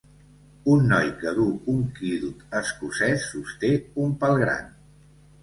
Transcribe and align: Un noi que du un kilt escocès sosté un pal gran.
Un 0.75 0.87
noi 0.93 1.11
que 1.19 1.33
du 1.39 1.45
un 1.73 1.83
kilt 1.99 2.41
escocès 2.61 3.27
sosté 3.35 3.71
un 4.07 4.19
pal 4.25 4.43
gran. 4.47 4.75